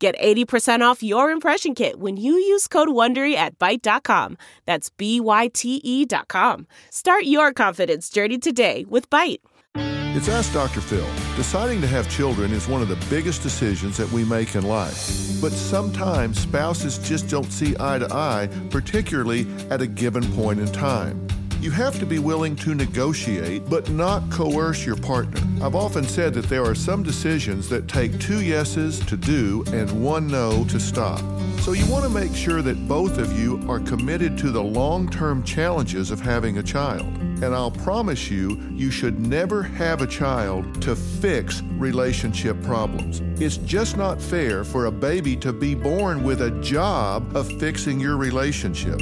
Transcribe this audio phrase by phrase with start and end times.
[0.00, 4.38] Get 80% off your impression kit when you use code WONDERY at Byte.com.
[4.64, 6.66] That's B-Y-T-E dot com.
[6.88, 9.40] Start your confidence journey today with Byte.
[9.74, 10.80] It's Ask Dr.
[10.80, 11.06] Phil.
[11.36, 15.38] Deciding to have children is one of the biggest decisions that we make in life.
[15.40, 20.72] But sometimes spouses just don't see eye to eye, particularly at a given point in
[20.72, 21.28] time.
[21.60, 25.42] You have to be willing to negotiate, but not coerce your partner.
[25.62, 30.02] I've often said that there are some decisions that take two yeses to do and
[30.02, 31.20] one no to stop.
[31.60, 35.10] So you want to make sure that both of you are committed to the long
[35.10, 37.06] term challenges of having a child.
[37.42, 43.20] And I'll promise you, you should never have a child to fix relationship problems.
[43.38, 48.00] It's just not fair for a baby to be born with a job of fixing
[48.00, 48.98] your relationship.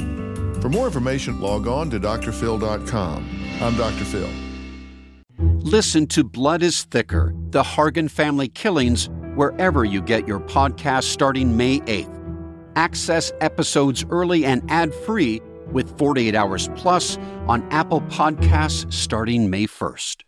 [0.61, 3.29] For more information, log on to drphil.com.
[3.61, 4.05] I'm Dr.
[4.05, 4.29] Phil.
[5.61, 11.55] Listen to Blood is Thicker The Hargan Family Killings wherever you get your podcast starting
[11.55, 12.15] May 8th.
[12.75, 19.65] Access episodes early and ad free with 48 Hours Plus on Apple Podcasts starting May
[19.65, 20.23] 1st.